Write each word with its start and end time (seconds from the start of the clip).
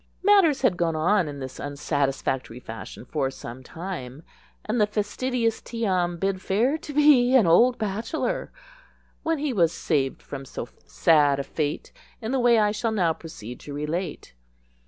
Matters 0.23 0.63
had 0.63 0.77
gone 0.77 0.95
on 0.95 1.27
in 1.27 1.37
this 1.37 1.59
unsatisfactory 1.59 2.59
fashion 2.59 3.05
for 3.05 3.29
some 3.29 3.61
time, 3.61 4.23
and 4.65 4.81
the 4.81 4.87
fastidious 4.87 5.61
Tee 5.61 5.85
am 5.85 6.17
bid 6.17 6.41
fair 6.41 6.75
to 6.79 6.91
be 6.91 7.35
an 7.35 7.45
old 7.45 7.77
bachelor, 7.77 8.51
when 9.21 9.37
he 9.37 9.53
was 9.53 9.71
saved 9.71 10.19
from 10.23 10.43
so 10.43 10.69
sad 10.87 11.37
a 11.37 11.43
fate 11.43 11.91
in 12.19 12.31
the 12.31 12.39
way 12.39 12.57
I 12.57 12.71
shall 12.71 12.91
now 12.91 13.13
proceed 13.13 13.59
to 13.59 13.75
relate. 13.75 14.33